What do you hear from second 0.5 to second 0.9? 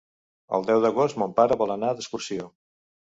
El deu